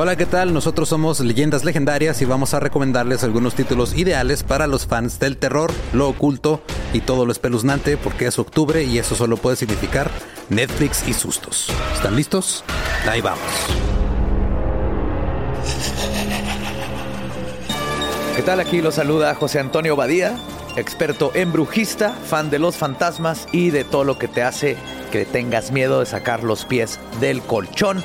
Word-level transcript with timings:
Hola, 0.00 0.14
¿qué 0.14 0.26
tal? 0.26 0.54
Nosotros 0.54 0.90
somos 0.90 1.18
Leyendas 1.18 1.64
Legendarias 1.64 2.22
y 2.22 2.24
vamos 2.24 2.54
a 2.54 2.60
recomendarles 2.60 3.24
algunos 3.24 3.56
títulos 3.56 3.96
ideales 3.96 4.44
para 4.44 4.68
los 4.68 4.86
fans 4.86 5.18
del 5.18 5.36
terror, 5.36 5.72
lo 5.92 6.08
oculto 6.08 6.62
y 6.92 7.00
todo 7.00 7.26
lo 7.26 7.32
espeluznante 7.32 7.96
porque 7.96 8.28
es 8.28 8.38
octubre 8.38 8.84
y 8.84 8.98
eso 8.98 9.16
solo 9.16 9.36
puede 9.38 9.56
significar 9.56 10.08
Netflix 10.50 11.02
y 11.08 11.14
sustos. 11.14 11.66
¿Están 11.96 12.14
listos? 12.14 12.62
Ahí 13.10 13.20
vamos. 13.20 13.40
¿Qué 18.36 18.42
tal? 18.42 18.60
Aquí 18.60 18.80
lo 18.80 18.92
saluda 18.92 19.34
José 19.34 19.58
Antonio 19.58 19.96
Badía, 19.96 20.38
experto 20.76 21.32
en 21.34 21.50
brujista, 21.50 22.12
fan 22.12 22.50
de 22.50 22.60
los 22.60 22.76
fantasmas 22.76 23.48
y 23.50 23.70
de 23.70 23.82
todo 23.82 24.04
lo 24.04 24.16
que 24.16 24.28
te 24.28 24.44
hace 24.44 24.76
que 25.10 25.24
tengas 25.24 25.72
miedo 25.72 25.98
de 25.98 26.06
sacar 26.06 26.44
los 26.44 26.66
pies 26.66 27.00
del 27.20 27.42
colchón. 27.42 28.04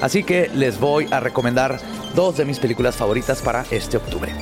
Así 0.00 0.22
que 0.22 0.50
les 0.54 0.78
voy 0.78 1.08
a 1.10 1.20
recomendar 1.20 1.80
dos 2.14 2.36
de 2.36 2.44
mis 2.44 2.58
películas 2.58 2.96
favoritas 2.96 3.42
para 3.42 3.64
este 3.70 3.96
octubre. 3.96 4.32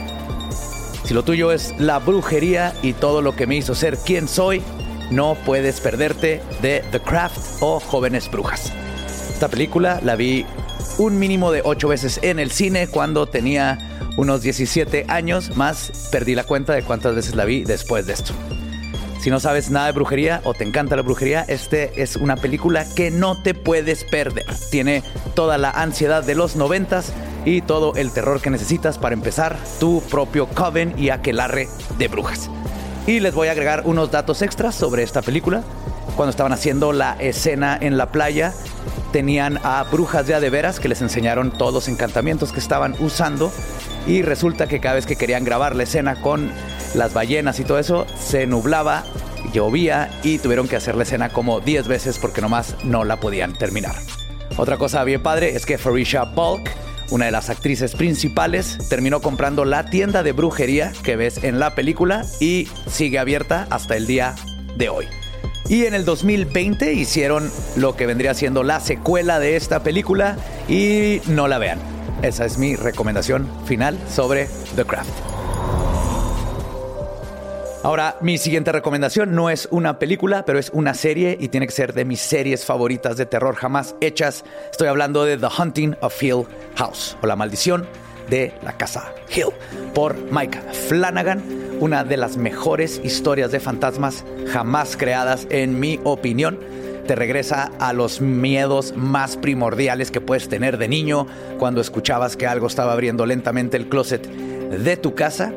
Si 1.05 1.13
lo 1.15 1.23
tuyo 1.23 1.53
es 1.53 1.79
la 1.79 1.99
brujería 1.99 2.73
y 2.83 2.95
todo 2.95 3.21
lo 3.21 3.37
que 3.37 3.47
me 3.47 3.57
hizo 3.57 3.75
ser 3.75 3.99
quien 3.99 4.27
soy, 4.27 4.63
no 5.11 5.37
puedes 5.45 5.81
perderte 5.81 6.41
de 6.63 6.83
The 6.91 7.01
Craft 7.01 7.61
o 7.61 7.79
Jóvenes 7.79 8.31
Brujas. 8.31 8.73
Esta 9.33 9.49
película 9.49 10.01
la 10.03 10.17
vi 10.17 10.47
un 10.99 11.19
mínimo 11.19 11.53
de 11.53 11.61
ocho 11.65 11.89
veces 11.89 12.21
en 12.23 12.39
el 12.39 12.51
cine 12.51 12.89
cuando 12.89 13.27
tenía 13.27 13.79
unos 14.17 14.43
17 14.43 15.07
años, 15.09 15.57
más 15.57 16.09
perdí 16.11 16.35
la 16.35 16.45
cuenta 16.45 16.73
de 16.73 16.83
cuántas 16.83 17.15
veces 17.15 17.35
la 17.35 17.45
vi 17.45 17.65
después 17.65 18.07
de 18.07 18.13
esto. 18.13 18.33
Si 19.21 19.31
no 19.31 19.41
sabes 19.41 19.71
nada 19.71 19.87
de 19.87 19.93
brujería 19.93 20.41
o 20.45 20.55
te 20.55 20.65
encanta 20.65 20.97
la 20.97 21.03
brujería, 21.03 21.45
este 21.49 22.03
es 22.03 22.17
una 22.17 22.37
película 22.37 22.87
que 22.95 23.11
no 23.11 23.43
te 23.43 23.55
puedes 23.55 24.05
perder. 24.05 24.45
Tiene 24.71 25.03
toda 25.35 25.59
la 25.59 25.71
ansiedad 25.71 26.23
de 26.23 26.35
los 26.35 26.57
noventas 26.57 27.13
y 27.45 27.61
todo 27.61 27.95
el 27.97 28.11
terror 28.13 28.41
que 28.41 28.51
necesitas 28.51 28.99
para 28.99 29.15
empezar 29.15 29.57
tu 29.79 30.03
propio 30.03 30.47
coven 30.47 30.95
y 30.97 31.11
aquelarre 31.11 31.69
de 31.99 32.09
brujas. 32.09 32.51
Y 33.07 33.21
les 33.21 33.35
voy 33.35 33.49
a 33.49 33.53
agregar 33.53 33.83
unos 33.85 34.11
datos 34.11 34.41
extras 34.41 34.75
sobre 34.75 35.03
esta 35.03 35.21
película. 35.21 35.63
Cuando 36.17 36.31
estaban 36.31 36.53
haciendo 36.53 36.93
la 36.93 37.17
escena 37.19 37.77
en 37.79 37.99
la 37.99 38.11
playa, 38.11 38.55
tenían 39.13 39.59
a 39.63 39.83
brujas 39.85 40.27
de 40.27 40.35
a 40.35 40.41
de 40.41 40.49
veras 40.49 40.81
que 40.81 40.89
les 40.89 41.03
enseñaron 41.03 41.51
todos 41.51 41.75
los 41.75 41.89
encantamientos 41.89 42.53
que 42.53 42.61
estaban 42.61 42.95
usando. 43.01 43.53
Y 44.07 44.23
resulta 44.23 44.67
que 44.67 44.81
cada 44.81 44.95
vez 44.95 45.07
que 45.07 45.17
querían 45.17 45.45
grabar 45.45 45.77
la 45.77 45.83
escena 45.83 46.21
con 46.21 46.51
las 46.95 47.13
ballenas 47.13 47.61
y 47.61 47.65
todo 47.65 47.79
eso, 47.79 48.07
se 48.19 48.47
nublaba, 48.47 49.05
llovía 49.53 50.11
y 50.23 50.39
tuvieron 50.39 50.69
que 50.69 50.77
hacer 50.77 50.95
la 50.95 51.03
escena 51.03 51.29
como 51.29 51.61
10 51.61 51.89
veces 51.89 52.19
porque 52.19 52.41
nomás 52.41 52.77
no 52.85 53.05
la 53.05 53.17
podían 53.17 53.55
terminar. 53.55 53.97
Otra 54.57 54.77
cosa 54.77 55.03
bien 55.03 55.23
padre 55.23 55.57
es 55.57 55.67
que 55.67 55.79
Farisha 55.79 56.25
Bulk, 56.25 56.71
una 57.11 57.27
de 57.27 57.33
las 57.33 57.51
actrices 57.51 57.95
principales, 57.95 58.79
terminó 58.89 59.21
comprando 59.21 59.65
la 59.65 59.87
tienda 59.87 60.23
de 60.23 60.33
brujería 60.33 60.93
que 61.03 61.17
ves 61.17 61.43
en 61.43 61.59
la 61.59 61.75
película 61.75 62.25
y 62.41 62.69
sigue 62.87 63.19
abierta 63.19 63.67
hasta 63.71 63.97
el 63.97 64.07
día 64.07 64.37
de 64.77 64.89
hoy. 64.89 65.07
Y 65.69 65.87
en 65.87 65.95
el 65.95 66.05
2020 66.05 66.93
hicieron 66.93 67.51
lo 67.77 67.97
que 67.97 68.07
vendría 68.07 68.35
siendo 68.35 68.63
la 68.63 68.81
secuela 68.81 69.41
de 69.41 69.57
esta 69.57 69.83
película 69.83 70.37
y 70.69 71.21
no 71.27 71.49
la 71.49 71.59
vean. 71.59 71.79
Esa 72.23 72.45
es 72.45 72.57
mi 72.57 72.77
recomendación 72.77 73.49
final 73.67 73.99
sobre 74.09 74.49
The 74.77 74.85
Craft. 74.85 75.34
Ahora, 77.85 78.17
mi 78.23 78.39
siguiente 78.39 78.73
recomendación 78.73 79.35
no 79.35 79.51
es 79.51 79.69
una 79.71 79.99
película, 79.99 80.47
pero 80.47 80.59
es 80.59 80.71
una 80.73 80.95
serie 80.95 81.37
y 81.39 81.49
tiene 81.49 81.67
que 81.67 81.73
ser 81.75 81.93
de 81.93 82.07
mis 82.07 82.19
series 82.19 82.65
favoritas 82.65 83.19
de 83.19 83.27
terror 83.27 83.57
jamás 83.57 83.95
hechas. 84.01 84.43
Estoy 84.71 84.89
hablando 84.89 85.27
de 85.27 85.37
The 85.37 85.49
Hunting 85.59 85.95
of 86.01 86.23
Hill 86.23 86.47
House 86.77 87.15
o 87.21 87.27
La 87.27 87.37
Maldición 87.37 87.87
de 88.31 88.55
la 88.63 88.73
Casa 88.79 89.13
Hill 89.29 89.51
por 89.93 90.17
Mike 90.33 90.59
Flanagan, 90.89 91.43
una 91.79 92.05
de 92.05 92.17
las 92.17 92.39
mejores 92.39 93.03
historias 93.05 93.53
de 93.53 93.61
fantasmas 93.61 94.25
jamás 94.51 94.97
creadas 94.97 95.47
en 95.51 95.79
mi 95.79 96.01
opinión 96.05 96.59
te 97.07 97.15
regresa 97.15 97.71
a 97.81 97.93
los 97.93 98.23
miedos 98.23 98.95
más 98.97 99.37
primordiales 99.37 100.11
que 100.11 100.23
puedes 100.23 100.49
tener 100.49 100.79
de 100.79 100.89
niño 100.89 101.27
cuando 101.59 101.83
escuchabas 101.83 102.35
que 102.35 102.47
algo 102.47 102.67
estaba 102.67 102.95
abriendo 102.95 103.27
lentamente 103.27 103.77
el 103.77 103.91
closet 103.91 104.27
de 104.27 104.97
tu 104.97 105.15
casa. 105.15 105.53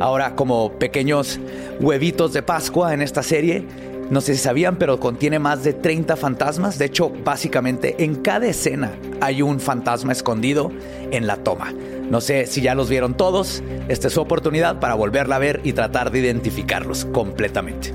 Ahora 0.00 0.34
como 0.34 0.72
pequeños 0.72 1.38
huevitos 1.80 2.32
de 2.32 2.42
Pascua 2.42 2.94
en 2.94 3.02
esta 3.02 3.22
serie, 3.22 3.64
no 4.10 4.20
sé 4.20 4.34
si 4.34 4.40
sabían, 4.40 4.76
pero 4.76 5.00
contiene 5.00 5.38
más 5.38 5.64
de 5.64 5.72
30 5.72 6.16
fantasmas. 6.16 6.78
De 6.78 6.84
hecho, 6.84 7.10
básicamente 7.24 8.04
en 8.04 8.16
cada 8.16 8.46
escena 8.46 8.92
hay 9.20 9.40
un 9.40 9.58
fantasma 9.58 10.12
escondido 10.12 10.70
en 11.10 11.26
la 11.26 11.38
toma. 11.38 11.72
No 12.10 12.20
sé 12.20 12.46
si 12.46 12.60
ya 12.60 12.74
los 12.74 12.90
vieron 12.90 13.14
todos. 13.16 13.62
Esta 13.88 14.08
es 14.08 14.12
su 14.12 14.20
oportunidad 14.20 14.80
para 14.80 14.94
volverla 14.94 15.36
a 15.36 15.38
ver 15.38 15.60
y 15.64 15.72
tratar 15.72 16.10
de 16.10 16.18
identificarlos 16.18 17.06
completamente. 17.06 17.94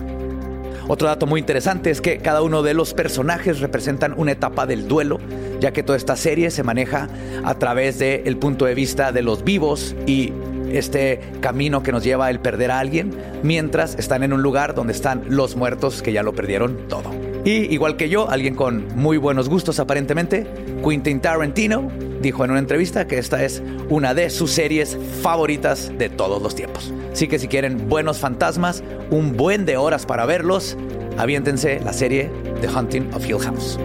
Otro 0.88 1.08
dato 1.08 1.28
muy 1.28 1.42
interesante 1.42 1.92
es 1.92 2.02
que 2.02 2.18
cada 2.18 2.42
uno 2.42 2.64
de 2.64 2.74
los 2.74 2.94
personajes 2.94 3.60
representan 3.60 4.14
una 4.18 4.32
etapa 4.32 4.66
del 4.66 4.88
duelo, 4.88 5.20
ya 5.60 5.72
que 5.72 5.84
toda 5.84 5.98
esta 5.98 6.16
serie 6.16 6.50
se 6.50 6.64
maneja 6.64 7.10
a 7.44 7.56
través 7.56 8.00
del 8.00 8.38
punto 8.38 8.66
de 8.66 8.74
vista 8.74 9.12
de 9.12 9.22
los 9.22 9.44
vivos 9.44 9.96
y 10.08 10.32
este 10.72 11.20
camino 11.40 11.84
que 11.84 11.92
nos 11.92 12.04
lleva 12.04 12.30
el 12.30 12.40
perder 12.40 12.72
a 12.72 12.80
alguien, 12.80 13.16
mientras 13.44 13.96
están 13.96 14.24
en 14.24 14.34
un 14.34 14.42
lugar 14.42 14.76
donde 14.76 14.94
están 14.94 15.24
los 15.28 15.56
muertos 15.56 16.02
que 16.02 16.12
ya 16.12 16.24
lo 16.24 16.34
perdieron 16.34 16.88
todo. 16.88 17.12
Y 17.46 17.74
igual 17.74 17.96
que 17.96 18.10
yo, 18.10 18.30
alguien 18.30 18.56
con 18.56 18.88
muy 18.96 19.18
buenos 19.18 19.48
gustos 19.48 19.80
aparentemente, 19.80 20.46
Quentin 20.84 21.22
Tarantino 21.22 21.90
dijo 22.22 22.44
en 22.44 22.52
una 22.52 22.60
entrevista 22.60 23.08
que 23.08 23.18
esta 23.18 23.44
es 23.44 23.62
una 23.90 24.14
de 24.14 24.30
sus 24.30 24.52
series 24.52 24.98
favoritas 25.22 25.92
de 25.98 26.10
todos 26.10 26.42
los 26.42 26.56
tiempos. 26.56 26.92
Así 27.12 27.28
que 27.28 27.40
si 27.40 27.48
quieren 27.48 27.88
buenos 27.88 28.20
fantasmas, 28.20 28.84
un 29.12 29.38
buen 29.38 29.66
de 29.66 29.78
horas 29.78 30.06
para 30.06 30.26
verlos, 30.26 30.78
aviéntense 31.18 31.80
la 31.80 31.94
serie 31.94 32.30
The 32.62 32.68
Hunting 32.68 33.14
of 33.14 33.26
Hill 33.26 33.40
House. 33.40 33.80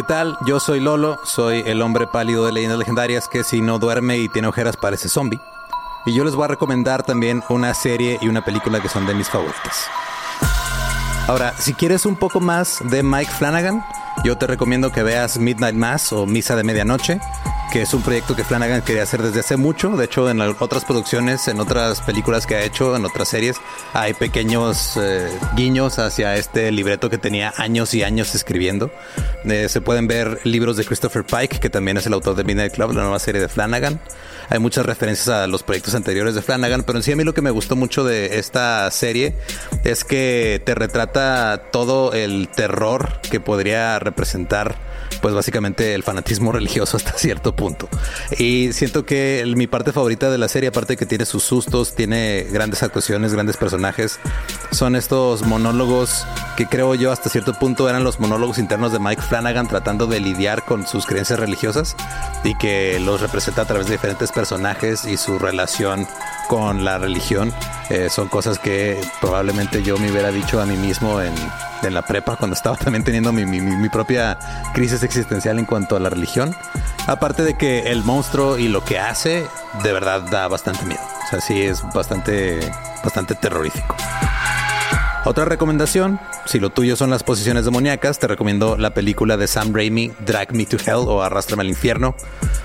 Qué 0.00 0.06
tal? 0.06 0.38
Yo 0.46 0.60
soy 0.60 0.80
Lolo, 0.80 1.20
soy 1.24 1.62
el 1.66 1.82
hombre 1.82 2.06
pálido 2.06 2.46
de 2.46 2.52
leyendas 2.52 2.78
legendarias 2.78 3.28
que 3.28 3.44
si 3.44 3.60
no 3.60 3.78
duerme 3.78 4.16
y 4.16 4.30
tiene 4.30 4.48
ojeras 4.48 4.78
parece 4.78 5.10
zombie. 5.10 5.38
Y 6.06 6.14
yo 6.14 6.24
les 6.24 6.34
voy 6.34 6.46
a 6.46 6.48
recomendar 6.48 7.02
también 7.02 7.42
una 7.50 7.74
serie 7.74 8.18
y 8.22 8.28
una 8.28 8.42
película 8.42 8.80
que 8.80 8.88
son 8.88 9.04
de 9.04 9.12
mis 9.12 9.28
favoritas. 9.28 9.84
Ahora, 11.26 11.52
si 11.58 11.74
quieres 11.74 12.06
un 12.06 12.16
poco 12.16 12.40
más 12.40 12.78
de 12.82 13.02
Mike 13.02 13.30
Flanagan, 13.30 13.84
yo 14.24 14.38
te 14.38 14.46
recomiendo 14.46 14.90
que 14.90 15.02
veas 15.02 15.36
Midnight 15.36 15.76
Mass 15.76 16.14
o 16.14 16.24
Misa 16.24 16.56
de 16.56 16.64
Medianoche, 16.64 17.20
que 17.70 17.82
es 17.82 17.94
un 17.94 18.02
proyecto 18.02 18.34
que 18.34 18.42
Flanagan 18.42 18.82
quería 18.82 19.04
hacer 19.04 19.22
desde 19.22 19.40
hace 19.40 19.56
mucho. 19.56 19.96
De 19.96 20.06
hecho, 20.06 20.28
en 20.28 20.40
otras 20.40 20.84
producciones, 20.84 21.46
en 21.46 21.60
otras 21.60 22.00
películas 22.00 22.46
que 22.46 22.56
ha 22.56 22.62
hecho, 22.62 22.96
en 22.96 23.04
otras 23.04 23.28
series, 23.28 23.56
hay 23.92 24.12
pequeños 24.14 24.96
eh, 24.96 25.28
guiños 25.54 25.98
hacia 25.98 26.36
este 26.36 26.72
libreto 26.72 27.10
que 27.10 27.18
tenía 27.18 27.52
años 27.56 27.94
y 27.94 28.02
años 28.02 28.34
escribiendo. 28.34 28.90
Eh, 29.44 29.68
se 29.68 29.80
pueden 29.80 30.08
ver 30.08 30.40
libros 30.44 30.76
de 30.76 30.84
Christopher 30.84 31.24
Pike, 31.24 31.60
que 31.60 31.70
también 31.70 31.96
es 31.96 32.06
el 32.06 32.12
autor 32.12 32.34
de 32.34 32.44
Midnight 32.44 32.74
Club, 32.74 32.92
la 32.92 33.02
nueva 33.02 33.18
serie 33.18 33.40
de 33.40 33.48
Flanagan. 33.48 34.00
Hay 34.48 34.58
muchas 34.58 34.84
referencias 34.84 35.28
a 35.28 35.46
los 35.46 35.62
proyectos 35.62 35.94
anteriores 35.94 36.34
de 36.34 36.42
Flanagan, 36.42 36.82
pero 36.82 36.98
en 36.98 37.04
sí 37.04 37.12
a 37.12 37.16
mí 37.16 37.22
lo 37.22 37.34
que 37.34 37.42
me 37.42 37.50
gustó 37.50 37.76
mucho 37.76 38.02
de 38.02 38.38
esta 38.38 38.90
serie 38.90 39.34
es 39.84 40.02
que 40.02 40.60
te 40.64 40.74
retrata 40.74 41.70
todo 41.70 42.12
el 42.14 42.48
terror 42.48 43.20
que 43.30 43.38
podría 43.38 44.00
representar 44.00 44.89
pues 45.20 45.34
básicamente 45.34 45.94
el 45.94 46.02
fanatismo 46.02 46.52
religioso 46.60 46.96
hasta 46.96 47.12
cierto 47.12 47.54
punto. 47.54 47.88
Y 48.38 48.72
siento 48.72 49.04
que 49.04 49.44
mi 49.56 49.66
parte 49.66 49.92
favorita 49.92 50.30
de 50.30 50.38
la 50.38 50.48
serie, 50.48 50.68
aparte 50.68 50.94
de 50.94 50.96
que 50.96 51.06
tiene 51.06 51.26
sus 51.26 51.42
sustos, 51.42 51.94
tiene 51.94 52.46
grandes 52.50 52.82
actuaciones, 52.82 53.32
grandes 53.32 53.56
personajes, 53.56 54.18
son 54.70 54.96
estos 54.96 55.42
monólogos 55.42 56.26
que 56.56 56.66
creo 56.66 56.94
yo 56.94 57.12
hasta 57.12 57.30
cierto 57.30 57.54
punto 57.54 57.88
eran 57.88 58.04
los 58.04 58.20
monólogos 58.20 58.58
internos 58.58 58.92
de 58.92 58.98
Mike 58.98 59.22
Flanagan 59.22 59.68
tratando 59.68 60.06
de 60.06 60.20
lidiar 60.20 60.64
con 60.64 60.86
sus 60.86 61.06
creencias 61.06 61.38
religiosas 61.38 61.96
y 62.44 62.56
que 62.58 63.00
los 63.00 63.20
representa 63.20 63.62
a 63.62 63.64
través 63.64 63.86
de 63.86 63.92
diferentes 63.92 64.32
personajes 64.32 65.04
y 65.04 65.16
su 65.16 65.38
relación 65.38 66.06
con 66.50 66.84
la 66.84 66.98
religión. 66.98 67.54
Eh, 67.90 68.08
son 68.10 68.26
cosas 68.26 68.58
que 68.58 69.00
probablemente 69.20 69.84
yo 69.84 69.96
me 69.98 70.10
hubiera 70.10 70.32
dicho 70.32 70.60
a 70.60 70.66
mí 70.66 70.76
mismo 70.76 71.20
en 71.20 71.32
en 71.82 71.94
la 71.94 72.02
prepa 72.02 72.36
cuando 72.36 72.54
estaba 72.54 72.76
también 72.76 73.04
teniendo 73.04 73.32
mi, 73.32 73.46
mi, 73.46 73.88
propia 73.88 74.36
crisis 74.74 75.02
existencial 75.02 75.58
en 75.58 75.64
cuanto 75.64 75.96
a 75.96 76.00
la 76.00 76.10
religión. 76.10 76.54
Aparte 77.06 77.42
de 77.42 77.56
que 77.56 77.90
el 77.90 78.02
monstruo 78.02 78.58
y 78.58 78.68
lo 78.68 78.84
que 78.84 78.98
hace 78.98 79.46
de 79.82 79.92
verdad 79.92 80.22
da 80.22 80.48
bastante 80.48 80.84
miedo. 80.84 81.00
O 81.24 81.30
sea, 81.30 81.40
sí 81.40 81.62
es 81.62 81.82
bastante, 81.94 82.60
bastante 83.02 83.34
terrorífico. 83.34 83.96
Otra 85.26 85.44
recomendación, 85.44 86.18
si 86.46 86.58
lo 86.58 86.70
tuyo 86.70 86.96
son 86.96 87.10
las 87.10 87.24
posiciones 87.24 87.66
demoníacas, 87.66 88.18
te 88.18 88.26
recomiendo 88.26 88.78
la 88.78 88.94
película 88.94 89.36
de 89.36 89.48
Sam 89.48 89.74
Raimi, 89.74 90.12
Drag 90.20 90.54
Me 90.54 90.64
to 90.64 90.78
Hell 90.78 91.06
o 91.06 91.22
Arrastrame 91.22 91.60
al 91.60 91.68
Infierno. 91.68 92.16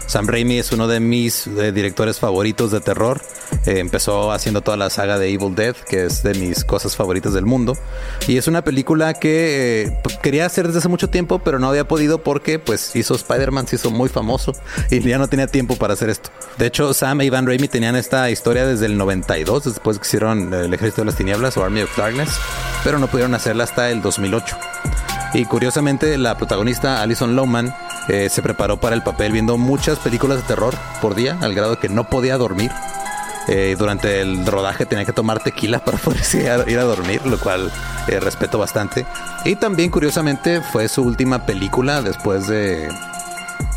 Sam 0.07 0.27
Raimi 0.27 0.59
es 0.59 0.71
uno 0.71 0.87
de 0.87 1.01
mis 1.01 1.47
eh, 1.47 1.73
directores 1.73 2.19
favoritos 2.19 2.71
de 2.71 2.79
terror. 2.79 3.19
Eh, 3.65 3.79
empezó 3.79 4.31
haciendo 4.31 4.61
toda 4.61 4.77
la 4.77 4.89
saga 4.89 5.19
de 5.19 5.33
Evil 5.33 5.53
Dead, 5.53 5.75
que 5.75 6.05
es 6.05 6.23
de 6.23 6.33
mis 6.35 6.63
cosas 6.63 6.95
favoritas 6.95 7.33
del 7.33 7.45
mundo. 7.45 7.77
Y 8.25 8.37
es 8.37 8.47
una 8.47 8.63
película 8.63 9.15
que 9.15 9.83
eh, 9.83 9.97
quería 10.21 10.45
hacer 10.45 10.67
desde 10.67 10.79
hace 10.79 10.87
mucho 10.87 11.09
tiempo, 11.09 11.39
pero 11.39 11.59
no 11.59 11.67
había 11.67 11.87
podido 11.87 12.23
porque 12.23 12.57
pues 12.57 12.95
hizo 12.95 13.15
Spider-Man, 13.15 13.67
se 13.67 13.75
hizo 13.75 13.91
muy 13.91 14.07
famoso 14.07 14.53
y 14.89 15.01
ya 15.01 15.17
no 15.17 15.27
tenía 15.27 15.47
tiempo 15.47 15.75
para 15.75 15.93
hacer 15.93 16.09
esto. 16.09 16.29
De 16.57 16.67
hecho, 16.67 16.93
Sam 16.93 17.19
e 17.19 17.25
Ivan 17.25 17.47
Raimi 17.47 17.67
tenían 17.67 17.97
esta 17.97 18.29
historia 18.29 18.65
desde 18.65 18.85
el 18.85 18.97
92, 18.97 19.65
después 19.65 19.99
que 19.99 20.07
hicieron 20.07 20.53
El 20.53 20.73
Ejército 20.73 21.01
de 21.01 21.05
las 21.07 21.15
Tinieblas 21.15 21.57
o 21.57 21.63
Army 21.63 21.81
of 21.81 21.97
Darkness 21.97 22.39
pero 22.83 22.99
no 22.99 23.07
pudieron 23.07 23.33
hacerla 23.33 23.63
hasta 23.63 23.89
el 23.89 24.01
2008. 24.01 24.57
Y 25.33 25.45
curiosamente, 25.45 26.17
la 26.17 26.37
protagonista 26.37 27.01
Alison 27.01 27.35
Lowman 27.35 27.75
eh, 28.07 28.29
se 28.29 28.41
preparó 28.41 28.77
para 28.77 28.95
el 28.95 29.03
papel 29.03 29.31
viendo 29.31 29.57
muchas 29.57 29.99
películas 29.99 30.37
de 30.37 30.43
terror 30.43 30.75
por 31.01 31.15
día, 31.15 31.37
al 31.41 31.53
grado 31.53 31.79
que 31.79 31.89
no 31.89 32.05
podía 32.05 32.37
dormir. 32.37 32.71
Eh, 33.47 33.75
durante 33.77 34.21
el 34.21 34.45
rodaje 34.45 34.85
tenía 34.85 35.05
que 35.05 35.13
tomar 35.13 35.43
tequila 35.43 35.79
para 35.85 35.97
poder 35.97 36.21
ir 36.67 36.79
a, 36.79 36.83
dormir, 36.83 37.25
lo 37.25 37.39
cual 37.39 37.71
eh, 38.07 38.19
respeto 38.19 38.57
bastante. 38.57 39.05
Y 39.43 39.55
también, 39.55 39.91
curiosamente, 39.91 40.61
fue 40.61 40.87
su 40.87 41.03
última 41.03 41.45
película 41.45 42.01
después 42.01 42.47
de, 42.47 42.89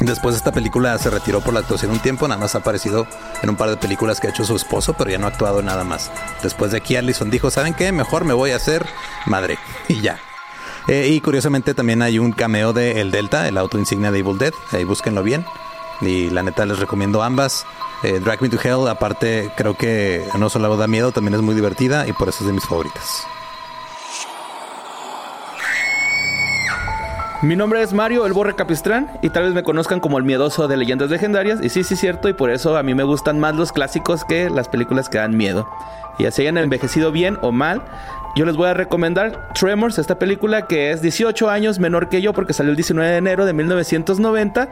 Después 0.00 0.34
de 0.34 0.38
esta 0.38 0.52
película 0.52 0.96
se 0.98 1.10
retiró 1.10 1.40
por 1.40 1.52
la 1.52 1.60
actuación 1.60 1.90
un 1.90 1.98
tiempo, 1.98 2.28
nada 2.28 2.40
más 2.40 2.54
ha 2.54 2.58
aparecido 2.58 3.06
en 3.42 3.50
un 3.50 3.56
par 3.56 3.68
de 3.68 3.76
películas 3.76 4.20
que 4.20 4.28
ha 4.28 4.30
hecho 4.30 4.44
su 4.44 4.54
esposo, 4.54 4.94
pero 4.94 5.10
ya 5.10 5.18
no 5.18 5.26
ha 5.26 5.30
actuado 5.30 5.60
nada 5.60 5.82
más. 5.82 6.10
Después 6.42 6.70
de 6.70 6.78
aquí 6.78 6.94
Allison 6.94 7.30
dijo, 7.30 7.50
¿saben 7.50 7.74
qué? 7.74 7.90
Mejor 7.90 8.24
me 8.24 8.32
voy 8.32 8.52
a 8.52 8.56
hacer 8.56 8.86
madre. 9.26 9.58
Y 9.88 10.00
ya. 10.00 10.18
Eh, 10.86 11.08
y 11.08 11.20
curiosamente 11.20 11.74
también 11.74 12.00
hay 12.02 12.18
un 12.18 12.32
cameo 12.32 12.72
de 12.72 13.00
El 13.00 13.10
Delta, 13.10 13.48
el 13.48 13.58
auto 13.58 13.78
insignia 13.78 14.10
de 14.10 14.20
Evil 14.20 14.38
Dead. 14.38 14.52
Ahí 14.72 14.84
búsquenlo 14.84 15.22
bien. 15.22 15.44
Y 16.00 16.30
la 16.30 16.42
neta 16.42 16.64
les 16.64 16.78
recomiendo 16.78 17.22
ambas. 17.22 17.66
Eh, 18.02 18.20
Drag 18.20 18.40
Me 18.40 18.48
to 18.48 18.58
Hell, 18.62 18.88
aparte, 18.88 19.50
creo 19.56 19.76
que 19.76 20.24
no 20.38 20.48
solo 20.48 20.76
da 20.76 20.86
miedo, 20.86 21.10
también 21.10 21.34
es 21.34 21.42
muy 21.42 21.54
divertida 21.54 22.06
y 22.06 22.12
por 22.12 22.28
eso 22.28 22.38
es 22.40 22.46
de 22.46 22.52
mis 22.52 22.64
favoritas. 22.64 23.26
Mi 27.40 27.54
nombre 27.54 27.80
es 27.80 27.92
Mario 27.92 28.26
El 28.26 28.32
Borre 28.32 28.56
Capistrán 28.56 29.12
y 29.22 29.30
tal 29.30 29.44
vez 29.44 29.54
me 29.54 29.62
conozcan 29.62 30.00
como 30.00 30.18
el 30.18 30.24
miedoso 30.24 30.66
de 30.66 30.76
leyendas 30.76 31.08
legendarias. 31.08 31.60
Y 31.62 31.68
sí, 31.68 31.84
sí, 31.84 31.94
cierto, 31.94 32.28
y 32.28 32.32
por 32.32 32.50
eso 32.50 32.76
a 32.76 32.82
mí 32.82 32.96
me 32.96 33.04
gustan 33.04 33.38
más 33.38 33.54
los 33.54 33.70
clásicos 33.70 34.24
que 34.24 34.50
las 34.50 34.66
películas 34.66 35.08
que 35.08 35.18
dan 35.18 35.36
miedo. 35.36 35.68
Y 36.18 36.26
así 36.26 36.42
hayan 36.42 36.58
envejecido 36.58 37.12
bien 37.12 37.38
o 37.40 37.52
mal, 37.52 37.80
yo 38.36 38.44
les 38.44 38.56
voy 38.56 38.68
a 38.68 38.74
recomendar 38.74 39.52
Tremors, 39.54 39.98
esta 39.98 40.18
película 40.18 40.66
que 40.66 40.90
es 40.90 41.02
18 41.02 41.50
años 41.50 41.78
menor 41.78 42.08
que 42.08 42.22
yo 42.22 42.32
porque 42.32 42.52
salió 42.52 42.70
el 42.70 42.76
19 42.76 43.10
de 43.10 43.16
enero 43.16 43.46
de 43.46 43.52
1990 43.52 44.68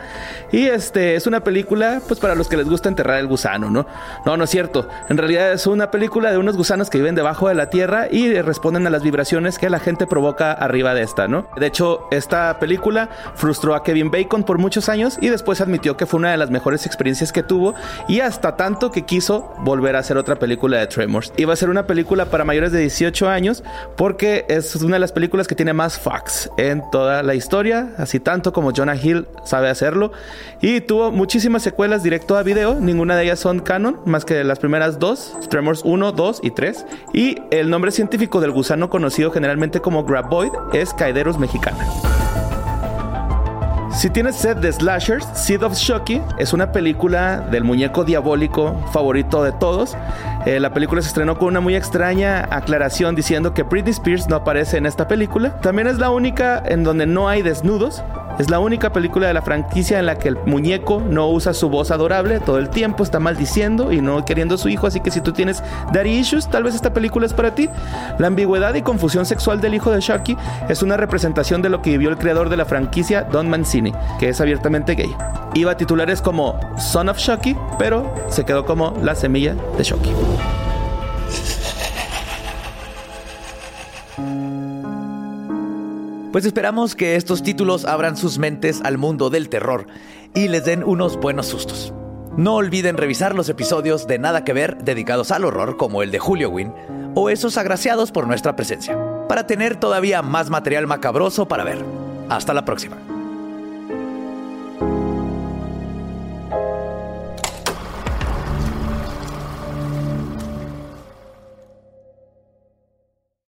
y 0.53 0.67
este 0.67 1.17
es 1.17 1.27
una 1.27 1.41
película 1.41 2.01
pues 2.07 2.21
para 2.21 2.35
los 2.35 2.49
que 2.49 2.57
les 2.57 2.69
gusta 2.69 2.89
enterrar 2.89 3.19
el 3.19 3.27
gusano, 3.27 3.71
¿no? 3.71 3.87
No, 4.25 4.37
no 4.37 4.45
es 4.45 4.51
cierto. 4.51 4.89
En 5.09 5.19
realidad 5.19 5.53
es 5.53 5.67
una 5.67 5.91
película 5.91 6.31
de 6.31 6.39
unos 6.39 6.57
gusanos 6.57 6.91
que 6.91 6.99
viven 6.99 7.15
debajo 7.15 7.49
de 7.49 7.55
la 7.55 7.71
tierra 7.71 8.07
y 8.11 8.41
responden 8.41 8.87
a 8.87 8.91
las 8.91 9.03
vibraciones 9.03 9.59
que 9.59 9.71
la 9.71 9.81
gente 9.81 10.07
provoca 10.07 10.53
arriba 10.53 10.95
de 10.95 11.03
esta, 11.03 11.27
¿no? 11.27 11.49
De 11.57 11.67
hecho, 11.67 12.07
esta 12.11 12.59
película 12.59 13.09
frustró 13.35 13.75
a 13.75 13.83
Kevin 13.83 14.11
Bacon 14.11 14.45
por 14.45 14.59
muchos 14.59 14.89
años 14.89 15.19
y 15.21 15.29
después 15.29 15.61
admitió 15.61 15.97
que 15.97 16.07
fue 16.07 16.19
una 16.19 16.31
de 16.31 16.37
las 16.37 16.51
mejores 16.51 16.87
experiencias 16.87 17.33
que 17.33 17.43
tuvo 17.43 17.75
y 18.09 18.21
hasta 18.21 18.57
tanto 18.57 18.93
que 18.93 19.03
quiso 19.03 19.53
volver 19.59 19.97
a 19.97 20.01
hacer 20.01 20.17
otra 20.17 20.37
película 20.37 20.79
de 20.79 20.87
Tremors. 20.87 21.33
Iba 21.37 21.53
a 21.53 21.57
ser 21.57 21.71
una 21.71 21.87
película 21.87 22.27
para 22.27 22.45
mayores 22.45 22.73
de 22.73 22.81
18 22.81 23.29
años 23.29 23.46
porque 23.97 24.45
es 24.49 24.75
una 24.77 24.97
de 24.97 25.01
las 25.01 25.13
películas 25.13 25.47
que 25.47 25.55
tiene 25.55 25.73
más 25.73 25.99
facts 25.99 26.51
en 26.57 26.83
toda 26.91 27.23
la 27.23 27.35
historia, 27.35 27.91
así 27.99 28.21
tanto 28.21 28.53
como 28.53 28.73
Jonah 28.73 28.97
Hill 28.97 29.27
sabe 29.45 29.69
hacerlo. 29.69 30.13
Y 30.61 30.81
tuvo 30.81 31.13
muchísimas 31.13 31.63
secuelas 31.63 32.03
directo 32.03 32.37
a 32.37 32.43
video, 32.43 32.75
ninguna 32.75 33.17
de 33.17 33.25
ellas 33.25 33.41
son 33.41 33.61
canon, 33.61 34.01
más 34.05 34.25
que 34.25 34.45
las 34.45 34.59
primeras 34.59 34.99
dos, 34.99 35.37
Tremors 35.51 35.83
1, 35.85 36.13
2 36.13 36.41
y 36.43 36.51
3. 36.51 36.87
Y 37.13 37.37
el 37.51 37.71
nombre 37.71 37.91
científico 37.91 38.41
del 38.41 38.53
gusano 38.53 38.91
conocido 38.91 39.31
generalmente 39.31 39.81
como 39.81 40.05
Graboid 40.05 40.53
es 40.73 40.93
Caiderus 40.95 41.39
mexicana. 41.39 41.87
Si 43.97 44.11
tienes 44.11 44.37
sed 44.37 44.59
de 44.59 44.71
slashers, 44.71 45.27
Seed 45.33 45.63
of 45.63 45.73
Shocky 45.73 46.21
es 46.37 46.53
una 46.53 46.71
película 46.71 47.41
del 47.41 47.65
muñeco 47.65 48.05
diabólico 48.05 48.77
favorito 48.93 49.43
de 49.43 49.53
todos. 49.53 49.97
Eh, 50.45 50.61
la 50.61 50.75
película 50.75 51.01
se 51.01 51.09
estrenó 51.09 51.39
con 51.39 51.49
una 51.49 51.61
muy 51.61 51.75
extraña 51.75 52.47
aclaración 52.51 53.15
diciendo 53.15 53.55
que 53.55 53.63
Britney 53.63 53.93
Spears 53.93 54.29
no 54.29 54.37
aparece 54.37 54.77
en 54.77 54.85
esta 54.85 55.09
película. 55.09 55.59
También 55.63 55.89
es 55.89 55.97
la 55.97 56.11
única 56.11 56.63
en 56.67 56.85
donde 56.85 57.07
no 57.07 57.27
hay 57.27 57.41
desnudos. 57.41 58.03
Es 58.39 58.51
la 58.51 58.59
única 58.59 58.93
película 58.93 59.27
de 59.27 59.35
la 59.35 59.41
franquicia 59.41 59.99
en 59.99 60.05
la 60.05 60.17
que 60.17 60.29
el 60.29 60.37
muñeco 60.45 61.01
no 61.01 61.29
usa 61.31 61.55
su 61.55 61.71
voz 61.71 61.91
adorable 61.91 62.39
todo 62.41 62.59
el 62.59 62.69
tiempo, 62.69 63.03
está 63.03 63.19
maldiciendo 63.19 63.93
y 63.93 64.03
no 64.03 64.25
queriendo 64.27 64.57
a 64.57 64.59
su 64.59 64.69
hijo, 64.69 64.87
así 64.87 65.01
que 65.01 65.11
si 65.11 65.23
tú 65.23 65.33
tienes 65.33 65.63
daddy 65.93 66.19
issues, 66.19 66.49
tal 66.49 66.65
vez 66.65 66.75
esta 66.75 66.93
película 66.93 67.25
es 67.25 67.33
para 67.33 67.55
ti. 67.55 67.71
La 68.19 68.27
ambigüedad 68.27 68.75
y 68.75 68.83
confusión 68.83 69.25
sexual 69.25 69.63
del 69.63 69.75
hijo 69.75 69.91
de 69.91 70.01
Sharky 70.01 70.37
es 70.69 70.83
una 70.83 70.99
representación 70.99 71.63
de 71.63 71.71
lo 71.71 71.81
que 71.81 71.91
vivió 71.91 72.11
el 72.11 72.19
creador 72.19 72.51
de 72.51 72.59
la 72.59 72.67
franquicia, 72.67 73.23
Don 73.23 73.49
Mancini, 73.49 73.93
que 74.19 74.29
es 74.29 74.41
abiertamente 74.41 74.95
gay. 74.95 75.15
Iba 75.55 75.73
a 75.73 75.77
titulares 75.79 76.21
como 76.21 76.61
Son 76.79 77.09
of 77.09 77.17
Sharky, 77.17 77.57
pero 77.79 78.15
se 78.29 78.45
quedó 78.45 78.67
como 78.67 78.95
La 79.03 79.15
semilla 79.15 79.55
de 79.79 79.83
Sharky. 79.83 80.11
Pues 86.37 86.45
esperamos 86.45 86.95
que 86.95 87.17
estos 87.17 87.43
títulos 87.43 87.87
abran 87.87 88.15
sus 88.15 88.37
mentes 88.37 88.83
al 88.85 88.99
mundo 88.99 89.31
del 89.31 89.49
terror 89.49 89.87
y 90.35 90.49
les 90.49 90.67
den 90.67 90.85
unos 90.85 91.17
buenos 91.17 91.47
sustos. 91.47 91.95
No 92.37 92.57
olviden 92.57 92.99
revisar 92.99 93.35
los 93.35 93.49
episodios 93.49 94.07
de 94.07 94.19
Nada 94.19 94.45
que 94.45 94.53
Ver 94.53 94.77
dedicados 94.85 95.31
al 95.31 95.47
horror 95.47 95.79
como 95.79 96.03
el 96.03 96.11
de 96.11 96.19
Julio 96.19 96.51
Wynn 96.51 96.75
o 97.15 97.31
esos 97.31 97.57
agraciados 97.57 98.13
por 98.13 98.27
nuestra 98.27 98.55
presencia, 98.55 98.99
para 99.31 99.47
tener 99.47 99.81
todavía 99.81 100.21
más 100.21 100.51
material 100.51 100.87
macabroso 100.87 101.49
para 101.49 101.65
ver. 101.65 101.83
Hasta 102.29 102.53
la 102.53 102.67
próxima. 102.67 102.99